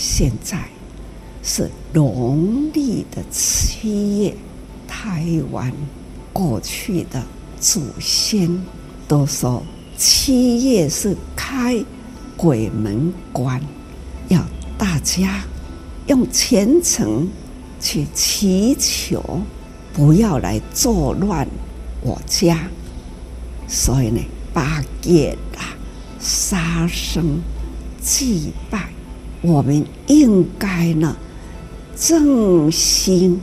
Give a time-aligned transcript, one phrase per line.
[0.00, 0.58] 现在
[1.42, 4.34] 是农历的七月，
[4.88, 5.70] 台湾
[6.32, 7.22] 过去的
[7.60, 8.48] 祖先
[9.06, 9.62] 都说
[9.98, 11.84] 七月是开
[12.34, 13.60] 鬼门关，
[14.28, 14.42] 要
[14.78, 15.44] 大家
[16.06, 17.28] 用虔诚
[17.78, 19.42] 去祈求，
[19.92, 21.46] 不要来作乱
[22.00, 22.58] 我家。
[23.68, 24.18] 所以呢，
[24.54, 25.76] 八戒啊，
[26.18, 27.42] 杀生
[28.00, 28.88] 祭拜，
[29.42, 31.16] 我们应该呢，
[31.96, 33.40] 正心、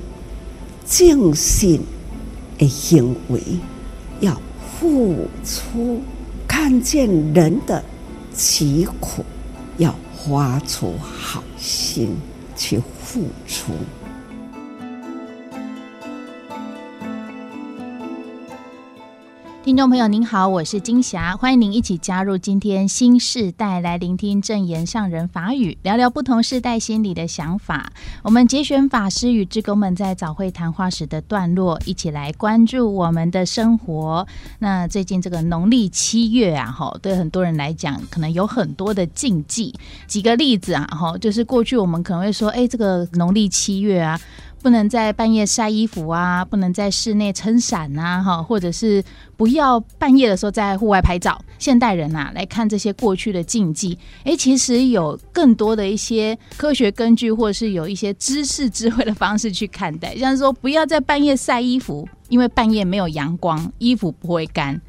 [0.86, 1.82] 正心
[2.58, 3.42] 的行为，
[4.20, 4.40] 要
[4.80, 6.02] 付出，
[6.48, 7.84] 看见人的
[8.32, 9.26] 疾苦，
[9.78, 12.16] 要花出好心
[12.56, 13.72] 去付出。
[19.68, 27.92] 听众朋友您好，我是金霞，欢迎您一起加入今天新世代来聆听证言上人法语，聊聊不同世代心里的想法。
[28.24, 34.26] 我们节选法师与志工们在早会谈话时的段落，一起来关注我们的生活。
[34.60, 39.76] 那最近这个农历七月啊，哈，对很多人来讲，可能有很多的禁忌。
[40.08, 44.18] 举个例子啊，哈，就是过去我们可能会说，哎，这个农历七月啊。
[44.62, 49.04] 不能在半夜晒衣服啊，不能在室内撑伞啊，哈，或者是
[49.36, 51.40] 不要半夜的时候在户外拍照。
[51.60, 64.80] 现代人啊，来看这些过去的禁忌，哎，其实有更多的一些科学根据，或者是有一些知识智慧的方式去看待，像是说不要在半夜晒衣服，因为半夜没有阳光，衣服不会干。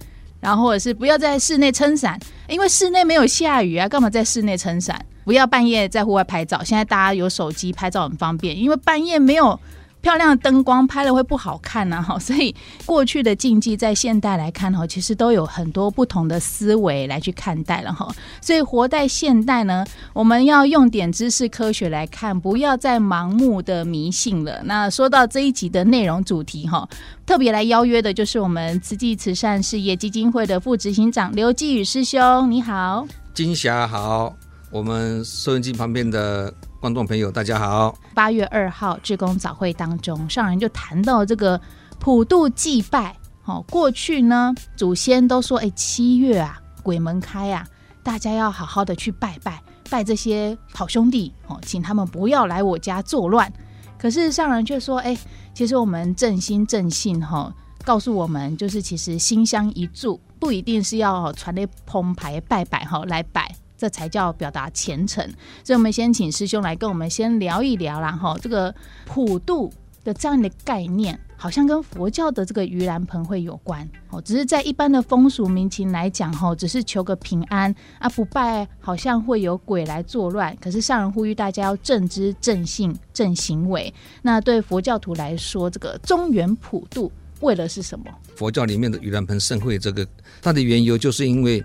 [0.40, 5.04] 然后或者是不要在室内撑伞，因为室内没有下雨啊，干嘛在室内撑伞？
[5.28, 9.60] 不要半夜在户外拍照，现在大家有手机拍照很方便，因为半夜没有。
[10.00, 12.54] 漂亮的灯光拍了会不好看呢，哈， 所以
[12.86, 18.08] 过去的禁忌在现代来看哈，其实都有很多不同的思维来去看待了哈。
[18.40, 19.84] 所以活在现代呢，
[20.14, 24.62] 我们要用点知识科学来看，不要再盲目的迷信了。
[24.64, 26.88] 那说到这一集的内容主题哈，
[27.26, 34.32] 特别来邀约的就是我们慈济慈善事业基金会的副执行长刘继宇师兄，你好，金霞好，
[34.70, 36.52] 我们收音机旁边的。
[36.80, 37.98] 观众朋友，大家好。
[38.14, 41.60] 八月二号志工早会当中，上人就谈到这个
[41.98, 43.16] 普渡祭拜。
[43.46, 47.66] 哦，过去呢，祖先都说，哎，七月啊，鬼门开啊，
[48.04, 53.52] 大家要好好的去拜拜，拜这些好兄弟，哦，请他们不要来我家作乱。
[53.98, 55.18] 可是上人却说，哎，
[55.52, 57.52] 其实我们正心正信，哈，
[57.84, 63.52] 告诉我们，就是其实心香一炷，不一定是要传列澎湃拜拜，哈，来拜。
[63.78, 65.24] 这才叫表达虔诚，
[65.62, 68.10] 所以我们先请师兄来跟我们先聊一聊啦。
[68.10, 68.74] 哈，这个
[69.06, 69.72] 普渡
[70.02, 73.88] 的这样的概念，好像跟佛教的这个盂兰盆会有关。
[74.10, 80.56] 哦，只是在一般的风俗民情来讲，哈，只是求个平安啊，不拜好像会有鬼来作乱。
[80.60, 83.94] 可是上人呼吁大家要正知正信正行为。
[84.22, 87.12] 那对佛教徒来说，这个中原普渡
[87.42, 88.06] 为了是什么？
[88.34, 90.04] 佛教里面的盂兰盆盛会，这个
[90.42, 91.64] 它的缘由就是因为。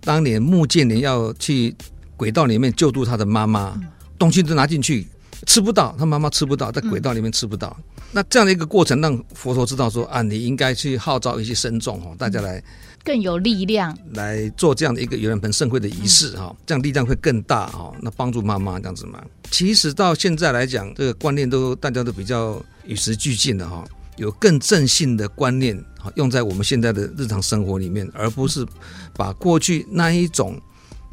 [0.00, 1.74] 当年穆建林要去
[2.16, 3.78] 轨道里面救助他的妈妈，
[4.18, 5.06] 东西都拿进去，
[5.46, 7.76] 吃不到，他妈妈吃不到，在轨道里面吃不到。
[7.78, 12.62] 嗯、那这样的一个过程，让佛陀知道说啊，你应该去号召一些僧众哦，大家来
[13.04, 17.92] 更有力量来做这样的一个盂兰盆盛会的仪式哈，这样力量会更大哈。
[18.00, 19.22] 那帮助妈妈这样子嘛。
[19.50, 23.84] 其实到现在来讲，这个观念都大家都比较与时俱进的哈。
[24.16, 25.82] 有更正性的观念，
[26.14, 28.66] 用在我们现在的日常生活里面，而不是
[29.14, 30.60] 把过去那一种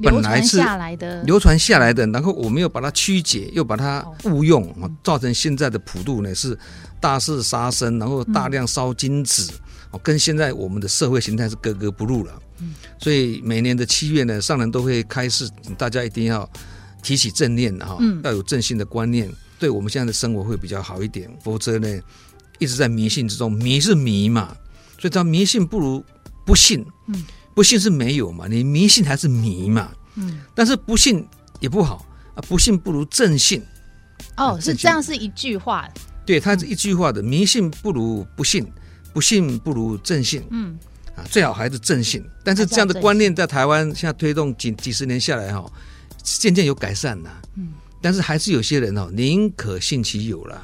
[0.01, 0.57] 本来是
[1.25, 6.57] 流传下来的，然后我们又把它曲解，又把它误用，造成现在的普渡呢是
[6.99, 9.51] 大肆杀生，然后大量烧金纸，
[10.03, 12.33] 跟现在我们的社会形态是格格不入了。
[12.99, 16.47] 所以每年的七月呢，上人都会开示，大家一定要
[17.01, 21.87] 提起正念哈，要有正信的观念，对我们现在的生活会比较好一点，否则呢，
[22.59, 24.55] 一直在迷信之中，迷是迷嘛，
[24.97, 26.03] 所以他迷信不如
[26.45, 26.85] 不信。
[27.07, 29.91] 嗯，不信是没有嘛，你迷信还是迷嘛。
[30.15, 31.25] 嗯，但是不信
[31.59, 33.63] 也不好啊，不信不如正信。
[34.35, 35.87] 哦，是这样，是一句话。
[36.25, 38.65] 对，它是一句话的，迷信不如不信，
[39.13, 40.45] 不信不如正信。
[40.49, 40.77] 嗯，
[41.15, 42.23] 啊，最好还是正信。
[42.43, 45.71] 但是这样的观念在台湾现在推动几几十年下来哈，
[46.21, 47.41] 渐渐有改善了。
[47.55, 50.61] 嗯，但是还是有些人哦，宁可信其有了。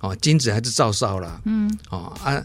[0.00, 2.44] 哦，金子还是照烧了，嗯，哦啊，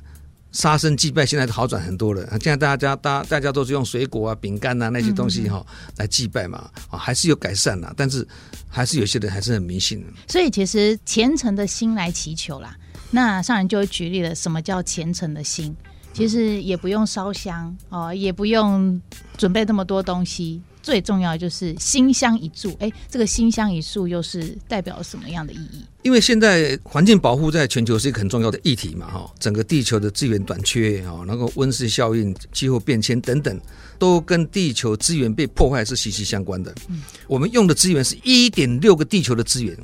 [0.58, 2.28] 杀生祭拜现在都好转很多了。
[2.42, 5.66] 现在大家大大家都是用水果啊、饼干啊那些东西哈、哦、
[5.98, 8.28] 来祭拜嘛，啊，还是有改善啦，但是
[8.68, 10.04] 还是有些人还是很迷信。
[10.28, 12.76] 所以其实虔诚的心来祈求啦。
[13.12, 15.76] 那上人就会举例了，什么叫虔诚的心？
[16.12, 19.00] 其实也不用烧香哦，也不用
[19.38, 20.60] 准备那么多东西。
[20.88, 22.74] 最重要的就是心香一柱。
[22.80, 25.84] 哎，这个心香一柱又是代表什么样的意义？
[26.02, 33.60] 因为现在环境保护在全球是一个很重要的议题嘛，哈，整个地球的资源短缺，哈，然后温室效应、气候变迁等等，
[34.00, 36.74] 都跟地球资源被破坏是息息相关的。
[36.88, 39.78] 嗯，我们用的资源是一点六个地球的资源。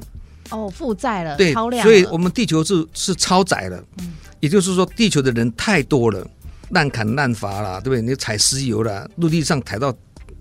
[0.51, 3.83] 哦，负债了，对，超量，所以我们地球是是超载了。
[3.99, 6.25] 嗯，也就是说，地球的人太多了，
[6.69, 8.01] 滥砍滥伐啦，对不对？
[8.01, 9.93] 你采石油啦，陆地上抬到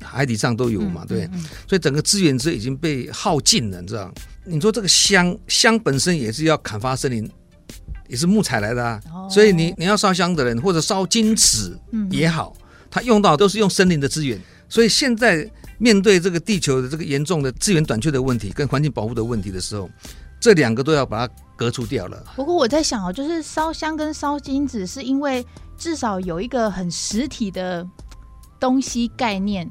[0.03, 1.31] 海底上都有嘛，嗯、对？
[1.69, 4.13] 所以整个资源是已经被耗尽了，你知道？
[4.45, 7.31] 你说这个香香本身也是要砍伐森林，
[8.09, 9.01] 也是木材来的啊。
[9.13, 11.79] 哦、所以你你要烧香的人或者烧金纸
[12.11, 12.55] 也好，
[12.91, 14.41] 他、嗯、用到都是用森林的资源。
[14.69, 15.51] 所以现在。
[15.79, 19.91] 面对这个地球的这个严重的资源短缺的问题，跟环境保护的问题的时候，
[20.39, 22.25] 这两个都要把它隔除掉了。
[22.37, 25.45] 不过我在想哦，就是烧香跟烧金纸，是因为
[25.77, 27.85] 至少有一个很实体的
[28.61, 29.69] 东西概念，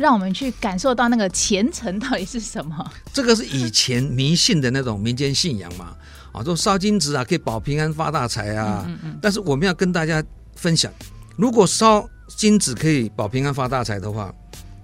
[0.00, 2.90] 让我们去感受到那个虔诚到底是什么。
[3.12, 5.94] 这个是以前迷信的那种民间信仰嘛？
[6.32, 8.84] 啊，说烧金纸啊可以保平安发大财啊。
[8.88, 9.18] 嗯嗯嗯。
[9.20, 10.24] 但是我们要跟大家
[10.56, 10.90] 分享，
[11.36, 14.34] 如果烧金纸可以保平安发大财的话。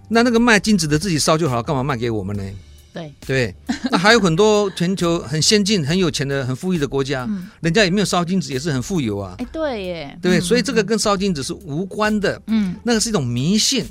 [0.08, 2.42] 那那个卖金子的自己烧就好了，干嘛卖给我们呢？
[2.92, 3.54] 对对，
[3.90, 9.34] 那还有很多全球很先进、很有钱的、很富裕的国家，嗯、人家也没有烧金子，也是很富有啊。
[9.38, 12.40] 哎，对耶，对，所以这个跟烧金子是无关的。
[12.46, 13.84] 嗯，那个是一种迷信，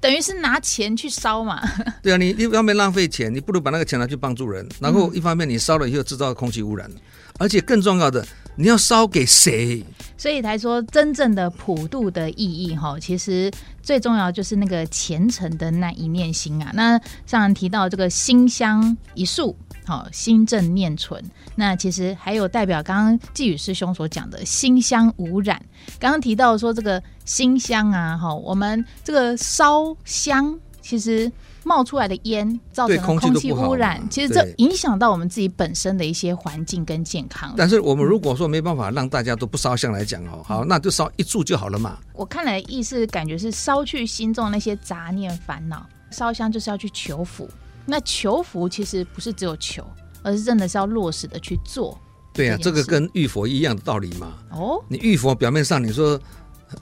[0.00, 1.60] 等于是拿钱去烧嘛。
[2.02, 6.90] 对啊，你一方面浪费钱，你不如把那个钱拿去帮助人，然后一方面你烧了以后制造空气污染，
[7.38, 8.26] 而且更重要的。
[8.58, 9.84] 你要烧给谁？
[10.16, 13.52] 所以才说真正的普渡的意义哈，其实
[13.82, 16.70] 最重要就是那个虔诚的那一念心啊。
[16.72, 19.54] 那上人提到这个心香一束，
[19.84, 21.22] 好心正念存。
[21.54, 25.60] 那其实还有代表刚刚济雨师兄所讲的心香无染。
[26.00, 31.30] 刚刚提到说这个心乡啊，哈，我们这个烧香其实。
[31.68, 37.52] 冒出来的烟造成空气污染，其实这影响到我们自己本身的一些环境跟健康。
[37.56, 41.98] 但是我们如果说没办法让大家都不烧香来讲哦，好，那就烧一柱就好了嘛。
[42.12, 47.50] 我看来意思感觉是烧去心中那些杂念烦恼，烧香就是要去求福。
[47.84, 49.84] 那求福其实不是只有求，
[50.22, 51.98] 而是真的是要落实的去做。
[52.32, 54.34] 对啊，这个跟浴佛一样的道理嘛。
[54.52, 56.16] 哦，你浴佛表面上你说。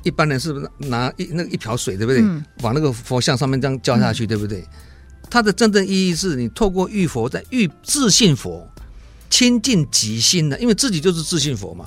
[0.02, 2.22] 一般人是不是拿一那个一瓢水，对不对？
[2.22, 4.64] 嗯、往那个佛像上面这样浇下去，嗯、对不对？
[5.30, 8.66] 它的真正意义是你透过浴佛，在浴自信佛，
[9.30, 11.86] 亲近己心的，因为自己就是自信佛嘛，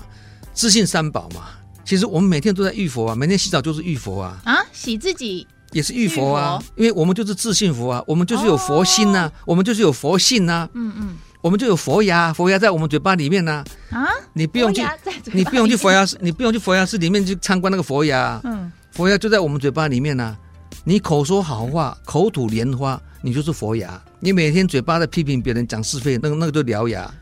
[0.53, 1.49] 自信三宝嘛。
[1.85, 4.41] 其实我们每天都在浴佛啊，每天洗澡就是浴佛啊。
[4.43, 10.69] 啊，洗自己也是浴佛啊，佛因为我们就是自信佛啊，我们就是有佛心呐、啊，哦、我们就是有佛性呐、啊。
[10.73, 11.17] 嗯嗯。
[11.41, 13.63] 我们就有佛牙，佛牙在我们嘴巴里面呢。
[13.91, 14.81] 啊，你不用去，
[15.31, 18.39] 你不用去佛牙寺，你不用去佛牙寺里面去参观那个佛牙。
[18.43, 20.35] 嗯，佛牙就在我们嘴巴里面呢。
[20.83, 24.01] 你口说好话，口吐莲花，你就是佛牙。
[24.19, 27.13] 你每天嘴巴在批评别人，讲是非，那个那个就獠牙。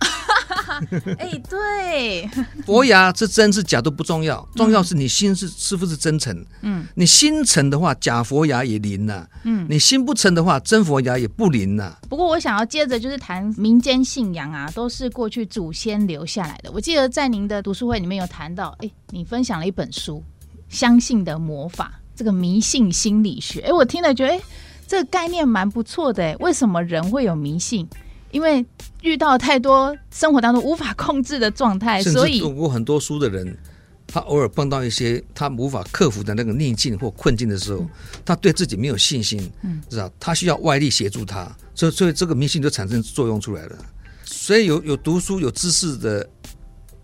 [1.20, 2.30] 哎，对，
[2.66, 6.46] 佛牙是真是假都不重要，重要是你心是是不是真诚。
[6.62, 9.28] 嗯，你心诚的话，假佛牙也灵呐。
[9.44, 11.96] 嗯，你心不诚的话，真佛牙也不灵呐。
[12.10, 16.72] 不过我想要接着就是谈民间信仰啊，都是过去祖先留下来的。
[16.72, 20.18] 我记得在您的读书会里面有谈到，哎，你分享了一本书
[20.76, 23.62] 《相信的魔法》，这个迷信心理学。
[23.62, 24.42] 哎，我听了觉得，哎，
[24.88, 26.24] 这个概念蛮不错的。
[26.24, 27.88] 哎，为什么人会有迷信？
[28.36, 28.64] 因为
[29.02, 33.58] 遇到太多生活当中无法控制的状态，所以读过很多书的人，
[34.06, 37.90] 他偶尔碰到一些他无法克服的那个逆境或困境的时候，嗯、
[38.26, 43.78] 他对自己没有信心，嗯，知道他需要外力协助他，所以所以这个迷信就产生作用出来了。
[44.26, 46.30] 所以有有读书有知识的，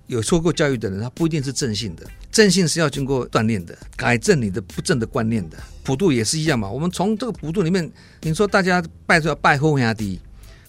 [0.08, 5.58] 有受过教育的人，他不一定是正性的，正性是要经过锻炼的，改正你的不正的观念的。
[5.82, 7.90] 普渡也是一样嘛，我们从这个普渡里面，
[8.24, 10.20] 你说大家拜就要拜后兄弟。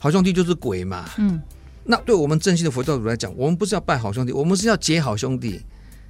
[0.03, 1.41] 好兄弟就是鬼嘛，嗯，
[1.85, 5.61] 那对我们正信的佛教徒来讲，我们不是要拜好兄弟，我们是要结好兄弟，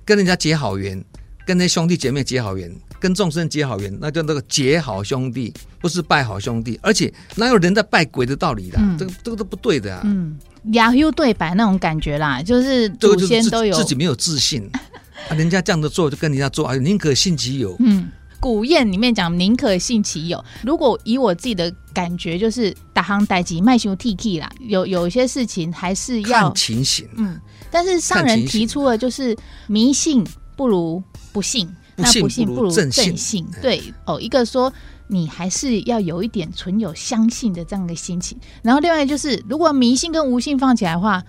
[0.02, 1.04] 跟人家结好缘，
[1.46, 6.80] 跟那兄弟姐妹结好缘，跟众生结好缘，那叫那个结好兄弟，不是拜好兄弟。
[6.82, 8.78] 而且哪有人在拜鬼的道理的？
[8.80, 10.00] 嗯、这个这个都不对的啊。
[10.06, 10.38] 嗯，
[10.72, 14.66] 亚优对白那种感觉啦，就是祖先都有自己没有自信，
[15.28, 17.76] 啊，人家这样子做就跟人家做，啊，宁可信其有。
[17.80, 18.08] 嗯。
[18.42, 20.44] 古谚里面讲“宁可信其有”。
[20.66, 27.08] 如果以我自己的感觉，就是打夯代机卖修 T K 啦，有有一些事情还是要看情形。
[27.14, 29.36] 嗯，但是上人提出了，就是
[29.68, 31.00] 迷信不如
[31.32, 33.46] 不信，不信不信不如正信。
[33.62, 34.72] 对哦，一个说
[35.06, 41.22] 你还是要有一点存有相信的这样的心情，然后另外就是，如果迷信跟无信放起来的话，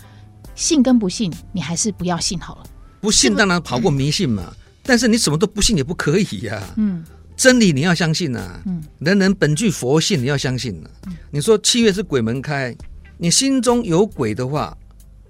[0.55, 2.63] 信跟不信你还是不要信好了。
[3.00, 4.51] 不信当然跑过迷信嘛。
[4.83, 6.73] 但是你什么都不信也不可以呀、啊。
[6.77, 7.03] 嗯，
[7.35, 11.13] 真理你要相信呐、啊，嗯，人人本具佛性，你要相信呐、啊。
[11.31, 12.75] 你说七月是鬼门开，
[13.17, 14.77] 你心中有鬼的话，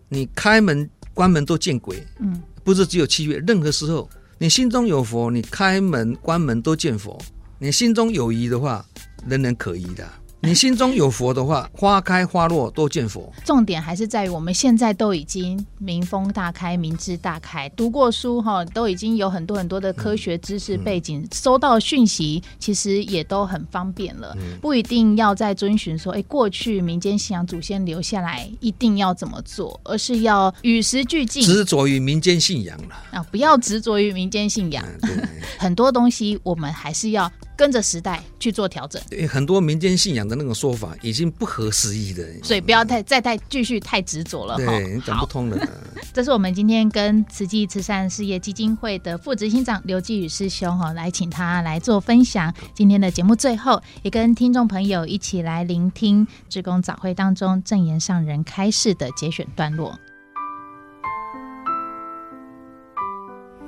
[0.09, 7.17] 你开门关门都见鬼，嗯，不是只有七月，任何时候你心中有佛，你开门关门都见佛。
[7.59, 8.85] 你心中有疑的话，
[9.27, 10.05] 人人可疑的。
[10.45, 13.31] 你心中有佛的话，花开花落都见佛。
[13.45, 33.25] 重点还是在于我们现在都已经民风大开，明智大开，读过书哈，都已经有很多很多的科学知识背景，嗯嗯、收到讯息其实也都很方便了，嗯、不一定要再遵循说，哎，过去民间信仰祖先留下来一定要怎么做，而是要与时俱进，执着于民间信仰了啊！
[33.31, 35.25] 不要执着于民间信仰，嗯、
[35.57, 37.31] 很多东西我们还是要。
[37.63, 45.57] 跟着时代去做调整，很多民间信仰的那种说法已经不合时宜的，所以不要太再太继续太执着了，对，讲不通了。
[46.11, 52.53] 这是我们今天跟慈济慈善事业基金会的副执行长刘继宇师兄哈，来请他来做分享。
[52.73, 59.97] 今天的节目最后，也跟听众朋友一起来聆听志工早会当中正言上人开示的节选段落。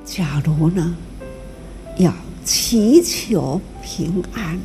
[0.03, 0.93] 假如呢，
[1.95, 2.13] 要。
[2.45, 4.59] 祈求平安，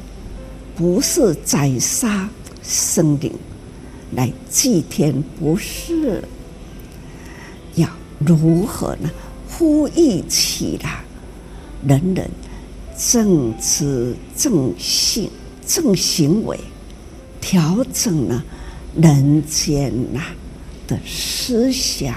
[0.77, 2.29] 不是宰杀
[2.63, 3.33] 生灵
[4.15, 6.23] 来祭天，不是。
[7.77, 9.11] 要如何呢？
[9.49, 11.03] 呼吁起来，
[11.87, 12.31] 人人
[12.99, 15.31] 正知正信
[15.67, 16.61] 正行为，
[17.41, 18.45] 调整了
[18.95, 20.21] 人间呐
[20.87, 22.15] 的思想，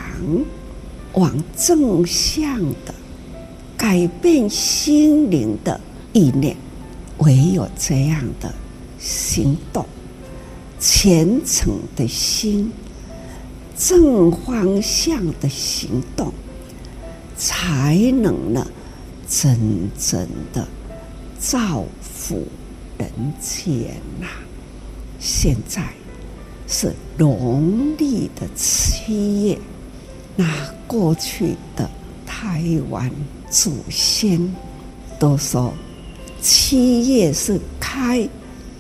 [1.13, 2.93] 往正向的。
[3.84, 5.78] 改变心灵的
[6.13, 6.56] 意念，
[7.18, 8.50] 唯有这样的
[8.98, 9.86] 行动，
[10.80, 12.72] 虔诚的心，
[13.78, 16.32] 正方向的行动，
[17.36, 18.66] 才能呢
[19.28, 19.60] 真
[20.00, 20.66] 正的
[21.38, 22.48] 造福
[22.98, 23.12] 人
[23.42, 24.28] 间呐。
[25.20, 25.90] 现在
[26.70, 29.60] 是农历的七月，
[30.38, 30.46] 那
[30.88, 31.90] 过去的
[32.25, 33.12] 台湾。
[33.50, 34.51] 祖先
[35.20, 35.72] 都说，
[36.42, 38.27] 七月是开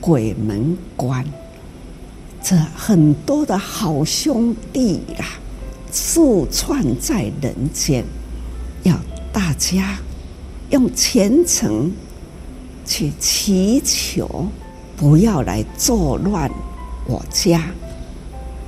[0.01, 1.23] 鬼门关，
[2.41, 5.27] 这很多的好兄弟啦，
[5.91, 8.03] 驻串在人间，
[8.81, 8.99] 要
[9.31, 9.99] 大家
[10.71, 11.91] 用虔诚
[12.83, 14.47] 去祈求，
[14.97, 16.49] 不要来作乱
[17.05, 17.63] 我家。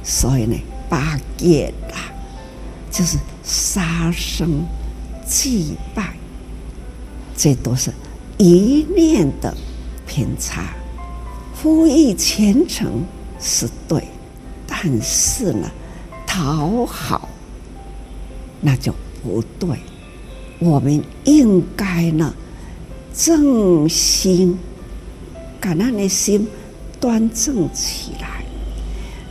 [0.03, 0.55] 所以呢，
[0.87, 2.13] 八戒啦，
[2.91, 4.65] 就是杀生。
[5.27, 6.13] 祭拜，
[7.35, 7.91] 这都是
[8.37, 9.57] 一念的
[10.05, 10.65] 偏差。
[11.55, 13.03] 呼吁虔诚
[13.39, 14.07] 是对，
[14.67, 15.67] 但是呢，
[16.27, 17.27] 讨好
[18.61, 19.79] 那就不对。
[20.59, 22.31] 我们应该呢，
[23.15, 24.55] 正心，
[25.59, 26.47] 感恩的心
[26.99, 28.45] 端正起来，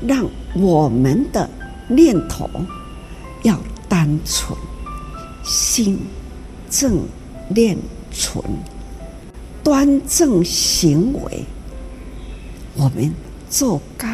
[0.05, 1.49] 让我们的
[1.87, 2.51] 念头
[3.45, 3.57] 要
[3.95, 4.59] 单纯。
[5.45, 6.01] 心
[6.69, 7.07] 正
[7.49, 7.79] 念
[8.11, 8.43] 纯，
[9.63, 11.45] 端正行为，
[12.75, 13.15] 我们
[13.49, 14.09] 做该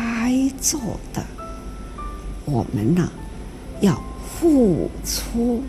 [0.61, 0.79] 做
[1.15, 1.25] 的。
[2.45, 3.11] 我们呢，
[3.81, 3.99] 要
[4.39, 5.63] 付出，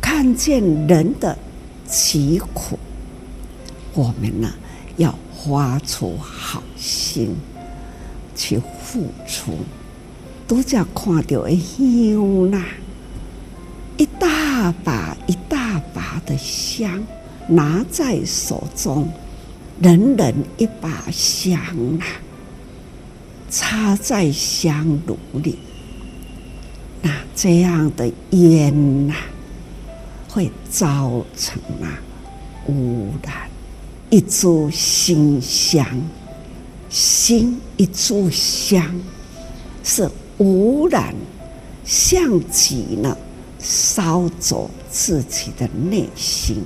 [0.00, 1.38] 看见人的
[1.86, 2.76] 疾苦，
[3.94, 4.52] 我们呢
[4.96, 7.36] 要发出好心
[8.34, 9.52] 去付出，
[10.48, 12.64] 都叫看到的香啦。
[14.58, 17.00] 大把一大把的香
[17.46, 19.08] 拿在手中，
[19.80, 21.56] 人人一把香
[22.00, 22.04] 啊，
[23.48, 25.60] 插在香炉里，
[27.00, 29.14] 那这样的烟呐，
[30.28, 31.94] 会造成啊
[32.66, 33.48] 污染。
[34.10, 35.86] 一炷心香，
[36.90, 38.84] 心一炷香
[39.84, 41.14] 是污染，
[41.84, 43.16] 像极了。
[43.58, 46.62] 烧走自己的内心，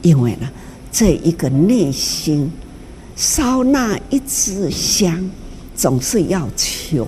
[0.00, 0.48] 因为呢，
[0.90, 2.50] 这一个内心
[3.14, 5.30] 烧那一支香，
[5.76, 7.06] 总是要求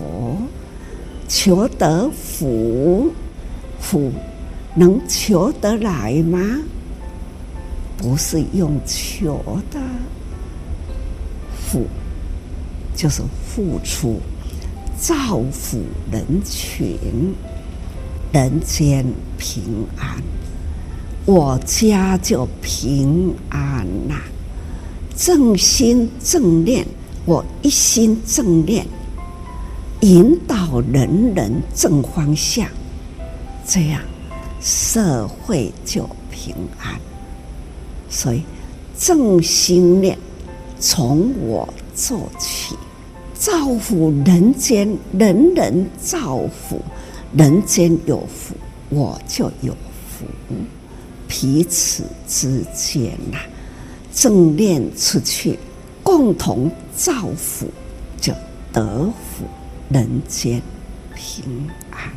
[1.26, 3.10] 求得福，
[3.80, 4.12] 福
[4.74, 6.38] 能求得来吗？
[7.96, 9.80] 不是用求的，
[11.66, 11.86] 福
[12.94, 14.20] 就是付出，
[14.98, 15.78] 造福
[16.12, 17.34] 人群。
[18.34, 19.06] 人间
[19.38, 19.62] 平
[19.96, 20.20] 安，
[21.24, 24.22] 我家就平安呐、啊。
[25.16, 26.84] 正心正念，
[27.24, 28.84] 我一心正念，
[30.00, 32.66] 引导人人正方向，
[33.64, 34.00] 这样
[34.60, 36.98] 社会就平安。
[38.10, 38.42] 所以，
[38.98, 40.18] 正心念
[40.80, 42.74] 从我做起，
[43.32, 46.82] 造福人间，人人造福，
[47.36, 48.54] 人间有福，
[48.90, 50.24] 我就有福。
[51.26, 53.38] 彼此之间呐，
[54.12, 55.58] 正念出去，
[56.02, 57.68] 共同造福，
[58.20, 58.32] 就
[58.72, 59.44] 得福，
[59.88, 60.62] 人间
[61.14, 61.44] 平
[61.90, 62.12] 安。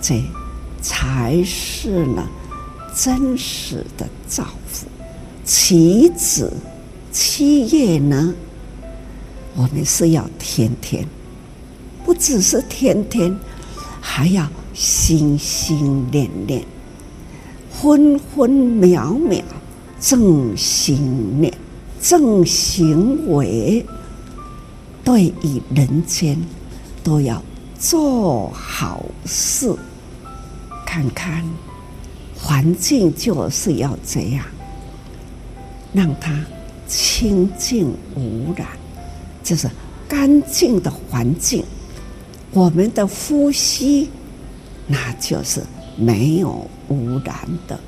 [0.00, 0.22] 这
[0.80, 2.24] 才是呢，
[2.94, 4.86] 真实的造福。
[5.44, 6.52] 祈子
[7.10, 8.32] 七月呢，
[9.56, 11.04] 我们是要天天，
[12.04, 13.36] 不只是天天，
[14.00, 16.64] 还要心心念念。
[17.70, 19.44] 分分秒秒，
[20.00, 21.52] 正心念，
[22.00, 23.86] 正行为，
[25.04, 26.36] 对于人间
[27.04, 27.40] 都要
[27.78, 29.72] 做好事。
[30.84, 31.44] 看看
[32.36, 34.44] 环境，就是要这样，
[35.92, 36.44] 让它
[36.88, 38.66] 清净无染，
[39.44, 39.70] 就是
[40.08, 41.64] 干净的环境。
[42.52, 44.08] 我们的呼吸，
[44.86, 45.62] 那就是
[45.96, 46.68] 没有。
[46.90, 47.78] 污染的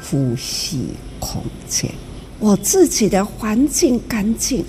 [0.00, 1.90] 呼吸空间，
[2.38, 4.64] 我自己的环境干净，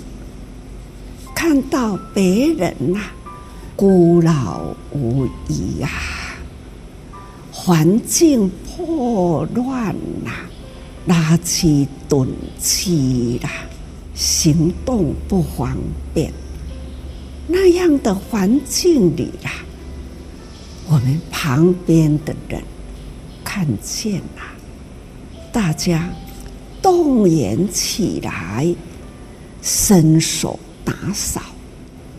[1.32, 3.00] 看到别人呐、
[3.76, 6.34] 孤老无依呀、啊，
[7.52, 10.32] 环境破乱呐、
[11.06, 12.26] 垃圾堆
[12.58, 13.48] 积啦，
[14.16, 15.76] 行动不方
[16.12, 16.32] 便，
[17.46, 19.52] 那样的环境里呀、
[20.86, 22.62] 我们旁边的人。
[23.48, 24.42] 看见了，
[25.50, 26.10] 大家
[26.82, 28.74] 动员起来，
[29.62, 31.40] 伸手打扫，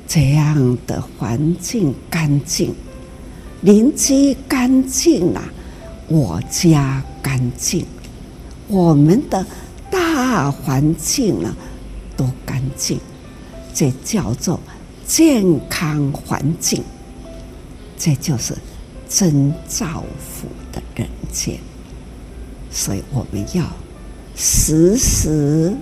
[0.07, 2.74] 这样的环境干净，
[3.62, 5.43] 邻居干净了，
[6.07, 7.86] 我家干净，
[8.67, 9.46] 我们的
[9.91, 11.55] 大环境呢
[12.15, 13.00] 都干净，
[13.75, 14.60] 这叫做
[15.08, 16.84] 健康环境，
[17.98, 18.54] 这就是
[19.08, 21.58] 真造福的人间，
[22.70, 23.66] 所以我们要
[24.36, 25.74] 时时、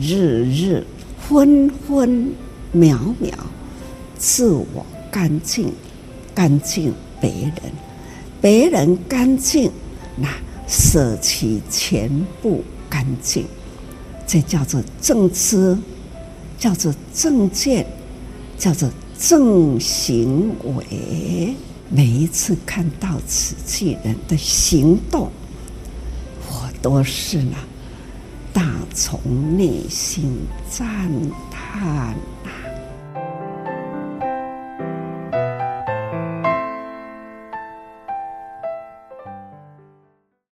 [0.00, 0.86] 日日、
[1.18, 2.32] 分分
[2.70, 3.34] 秒秒，
[4.16, 5.72] 自我干净，
[6.32, 7.72] 干净别人，
[8.40, 9.72] 别人干净，
[10.16, 10.28] 那
[10.68, 12.08] 舍弃全
[12.40, 13.44] 部干净，
[14.24, 15.76] 这叫做正知，
[16.56, 17.84] 叫做正见，
[18.62, 21.52] 叫做正行为。
[21.90, 25.32] 每一次看到此济人的行动，
[26.46, 27.56] 我都是呢，
[28.52, 29.18] 打从
[29.58, 31.10] 内心赞
[31.50, 32.51] 叹呐。